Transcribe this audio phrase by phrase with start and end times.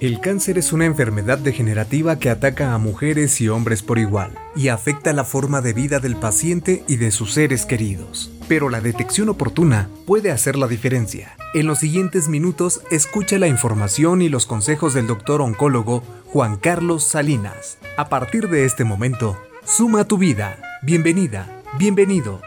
[0.00, 4.68] El cáncer es una enfermedad degenerativa que ataca a mujeres y hombres por igual y
[4.68, 8.30] afecta la forma de vida del paciente y de sus seres queridos.
[8.46, 11.36] Pero la detección oportuna puede hacer la diferencia.
[11.54, 17.04] En los siguientes minutos escucha la información y los consejos del doctor oncólogo Juan Carlos
[17.04, 17.78] Salinas.
[17.96, 20.58] A partir de este momento, suma tu vida.
[20.82, 22.42] Bienvenida, bienvenido.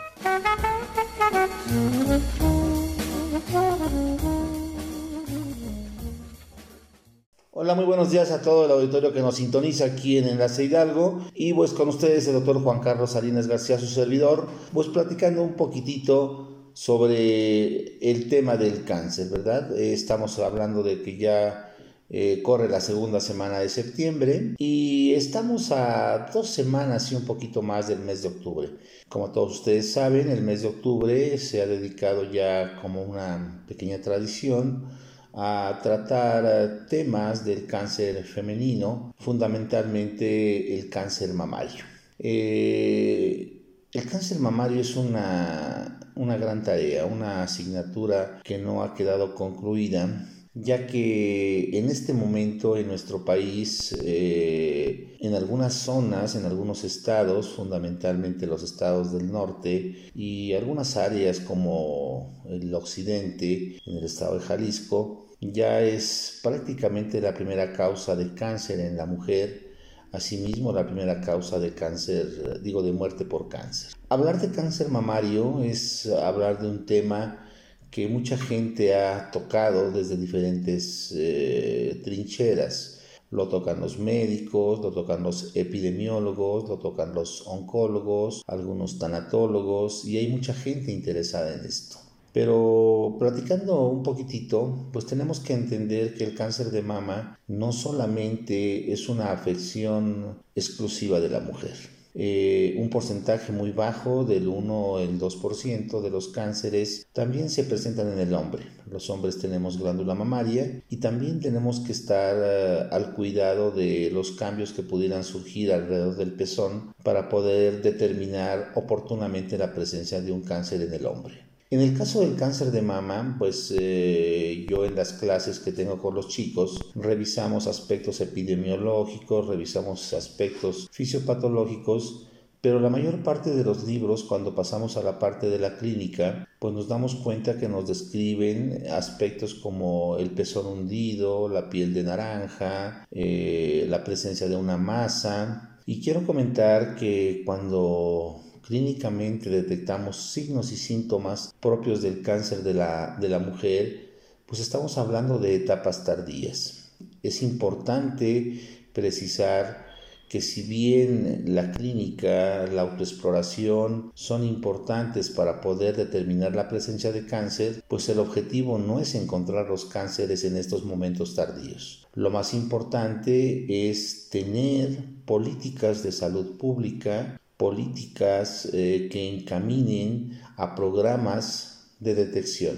[7.51, 11.21] Hola, muy buenos días a todo el auditorio que nos sintoniza aquí en Enlace Hidalgo
[11.33, 15.53] y pues con ustedes el doctor Juan Carlos Salinas García, su servidor, pues platicando un
[15.53, 19.75] poquitito sobre el tema del cáncer, ¿verdad?
[19.77, 21.73] Eh, estamos hablando de que ya
[22.09, 27.61] eh, corre la segunda semana de septiembre y estamos a dos semanas y un poquito
[27.61, 28.69] más del mes de octubre.
[29.09, 33.99] Como todos ustedes saben, el mes de octubre se ha dedicado ya como una pequeña
[33.99, 34.85] tradición
[35.33, 41.83] a tratar eh, temas del cáncer femenino, fundamentalmente el cáncer mamario.
[42.19, 49.35] Eh, el cáncer mamario es una, una gran tarea, una asignatura que no ha quedado
[49.35, 50.27] concluida
[50.61, 57.49] ya que en este momento en nuestro país, eh, en algunas zonas, en algunos estados,
[57.49, 64.45] fundamentalmente los estados del norte y algunas áreas como el occidente, en el estado de
[64.45, 69.75] Jalisco, ya es prácticamente la primera causa de cáncer en la mujer,
[70.11, 73.91] asimismo la primera causa de cáncer, digo, de muerte por cáncer.
[74.09, 77.46] Hablar de cáncer mamario es hablar de un tema
[77.91, 83.01] que mucha gente ha tocado desde diferentes eh, trincheras.
[83.29, 90.17] Lo tocan los médicos, lo tocan los epidemiólogos, lo tocan los oncólogos, algunos tanatólogos y
[90.17, 91.97] hay mucha gente interesada en esto.
[92.31, 98.93] Pero platicando un poquitito, pues tenemos que entender que el cáncer de mama no solamente
[98.93, 101.73] es una afección exclusiva de la mujer.
[102.19, 108.11] Eh, un porcentaje muy bajo del 1 el 2% de los cánceres también se presentan
[108.11, 108.63] en el hombre.
[108.89, 114.31] Los hombres tenemos glándula mamaria y también tenemos que estar eh, al cuidado de los
[114.31, 120.41] cambios que pudieran surgir alrededor del pezón para poder determinar oportunamente la presencia de un
[120.41, 121.46] cáncer en el hombre.
[121.69, 126.01] En el caso del cáncer de mama, pues eh, yo en las clases que tengo
[126.01, 132.27] con los chicos revisamos aspectos epidemiológicos, revisamos aspectos fisiopatológicos,
[132.61, 136.47] pero la mayor parte de los libros cuando pasamos a la parte de la clínica,
[136.57, 142.03] pues nos damos cuenta que nos describen aspectos como el pezón hundido, la piel de
[142.03, 145.77] naranja, eh, la presencia de una masa.
[145.85, 153.17] Y quiero comentar que cuando clínicamente detectamos signos y síntomas propios del cáncer de la,
[153.17, 154.09] de la mujer,
[154.45, 156.89] pues estamos hablando de etapas tardías.
[157.23, 158.59] Es importante
[158.91, 159.87] precisar
[160.27, 167.25] que si bien la clínica, la autoexploración son importantes para poder determinar la presencia de
[167.25, 172.05] cáncer, pues el objetivo no es encontrar los cánceres en estos momentos tardíos.
[172.15, 181.89] Lo más importante es tener políticas de salud pública políticas eh, que encaminen a programas
[181.99, 182.77] de detección.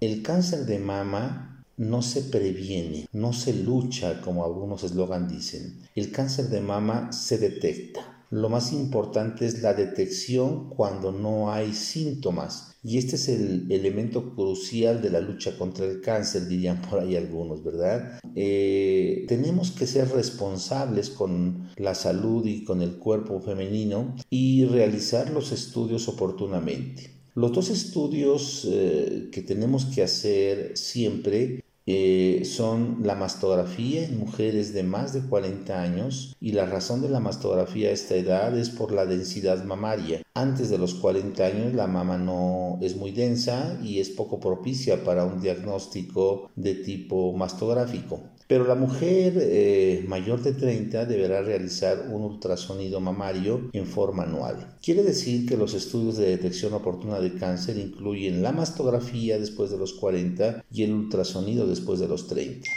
[0.00, 5.80] El cáncer de mama no se previene, no se lucha como algunos eslogan dicen.
[5.94, 8.24] El cáncer de mama se detecta.
[8.30, 12.67] Lo más importante es la detección cuando no hay síntomas.
[12.82, 17.16] Y este es el elemento crucial de la lucha contra el cáncer, dirían por ahí
[17.16, 18.20] algunos, ¿verdad?
[18.34, 25.30] Eh, tenemos que ser responsables con la salud y con el cuerpo femenino y realizar
[25.30, 27.10] los estudios oportunamente.
[27.34, 34.74] Los dos estudios eh, que tenemos que hacer siempre eh, son la mastografía en mujeres
[34.74, 38.68] de más de 40 años y la razón de la mastografía a esta edad es
[38.68, 40.20] por la densidad mamaria.
[40.34, 45.02] Antes de los 40 años la mama no es muy densa y es poco propicia
[45.02, 48.20] para un diagnóstico de tipo mastográfico.
[48.48, 54.78] Pero la mujer eh, mayor de 30 deberá realizar un ultrasonido mamario en forma anual.
[54.82, 59.76] Quiere decir que los estudios de detección oportuna de cáncer incluyen la mastografía después de
[59.76, 62.68] los 40 y el ultrasonido después de los 30.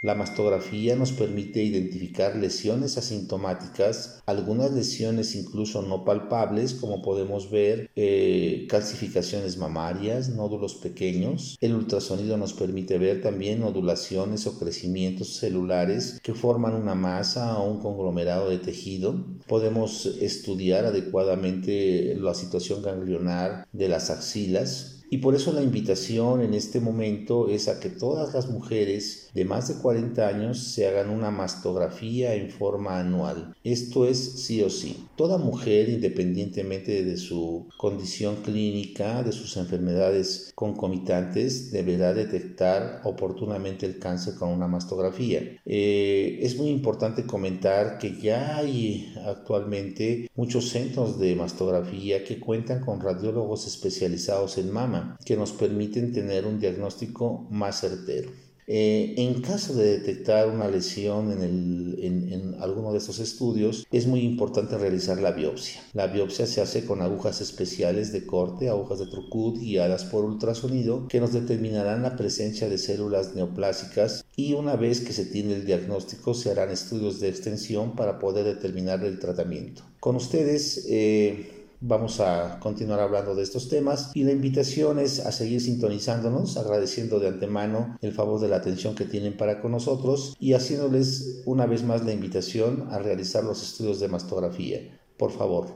[0.00, 7.90] La mastografía nos permite identificar lesiones asintomáticas, algunas lesiones incluso no palpables, como podemos ver
[7.96, 11.58] eh, calcificaciones mamarias, nódulos pequeños.
[11.60, 17.68] El ultrasonido nos permite ver también nodulaciones o crecimientos celulares que forman una masa o
[17.68, 19.16] un conglomerado de tejido.
[19.48, 26.52] Podemos estudiar adecuadamente la situación ganglionar de las axilas Y por eso la invitación en
[26.52, 31.08] este momento es a que todas las mujeres de más de 40 años se hagan
[31.08, 33.54] una mastografía en forma anual.
[33.64, 35.06] Esto es sí o sí.
[35.16, 43.98] Toda mujer, independientemente de su condición clínica, de sus enfermedades concomitantes, deberá detectar oportunamente el
[43.98, 45.40] cáncer con una mastografía.
[45.64, 52.84] Eh, es muy importante comentar que ya hay actualmente muchos centros de mastografía que cuentan
[52.84, 58.30] con radiólogos especializados en mama que nos permiten tener un diagnóstico más certero.
[58.70, 64.76] Eh, en caso de detectar una lesión en, alguno de estos estudios, es muy importante
[64.76, 65.80] realizar la biopsia.
[65.94, 71.08] La biopsia se hace con agujas especiales de corte, agujas de Trucut guiadas por ultrasonido,
[71.08, 75.64] que nos determinarán la presencia de células neoplásicas y una vez que se tiene el
[75.64, 79.82] diagnóstico se harán estudios de extensión para poder determinar el tratamiento.
[79.98, 85.30] Con ustedes, eh, Vamos a continuar hablando de estos temas y la invitación es a
[85.30, 90.36] seguir sintonizándonos, agradeciendo de antemano el favor de la atención que tienen para con nosotros
[90.40, 94.80] y haciéndoles una vez más la invitación a realizar los estudios de mastografía.
[95.16, 95.68] Por favor,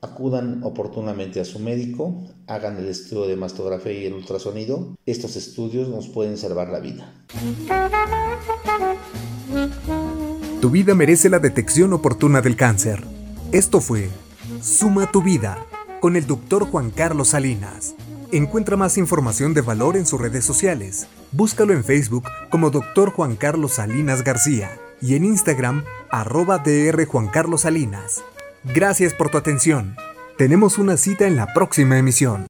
[0.00, 4.96] acudan oportunamente a su médico, hagan el estudio de mastografía y el ultrasonido.
[5.04, 7.12] Estos estudios nos pueden salvar la vida.
[10.62, 13.04] Tu vida merece la detección oportuna del cáncer.
[13.52, 14.08] Esto fue
[14.62, 15.58] Suma tu vida
[15.98, 17.96] con el doctor Juan Carlos Salinas.
[18.30, 21.08] Encuentra más información de valor en sus redes sociales.
[21.32, 23.10] Búscalo en Facebook como Dr.
[23.10, 24.70] Juan Carlos Salinas García
[25.00, 25.82] y en Instagram
[26.12, 28.22] arroba DR Juan Carlos Salinas.
[28.62, 29.96] Gracias por tu atención.
[30.38, 32.46] Tenemos una cita en la próxima emisión.